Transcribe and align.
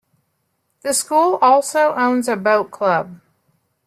The 0.81 0.95
school 0.95 1.37
also 1.43 1.93
owns 1.93 2.27
a 2.27 2.35
boat 2.35 2.71
club. 2.71 3.21